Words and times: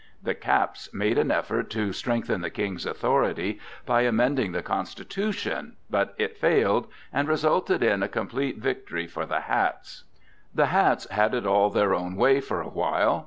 The 0.23 0.33
"caps" 0.33 0.91
made 0.95 1.19
an 1.19 1.29
effort 1.29 1.69
to 1.69 1.93
strengthen 1.93 2.41
the 2.41 2.49
King's 2.49 2.87
authority 2.87 3.59
by 3.85 4.01
amending 4.01 4.51
the 4.51 4.63
constitution, 4.63 5.75
but 5.91 6.15
it 6.17 6.37
failed, 6.39 6.87
and 7.13 7.27
resulted 7.27 7.83
in 7.83 8.01
a 8.01 8.07
complete 8.07 8.57
victory 8.57 9.05
for 9.05 9.27
the 9.27 9.41
"hats." 9.41 10.05
The 10.55 10.65
"hats" 10.73 11.07
had 11.11 11.35
it 11.35 11.45
all 11.45 11.69
their 11.69 11.93
own 11.93 12.15
way 12.15 12.39
for 12.41 12.61
a 12.61 12.67
while. 12.69 13.19